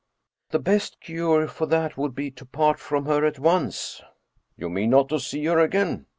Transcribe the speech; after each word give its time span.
"The 0.49 0.57
best 0.57 0.99
cure 0.99 1.47
for 1.47 1.67
that 1.67 1.95
would 1.95 2.15
be 2.15 2.31
to 2.31 2.43
part 2.43 2.79
from 2.79 3.05
her 3.05 3.23
at 3.23 3.37
once."" 3.37 4.01
You 4.57 4.67
mean 4.67 4.89
not 4.89 5.09
to 5.09 5.19
see 5.19 5.45
her 5.45 5.59
again 5.59 6.07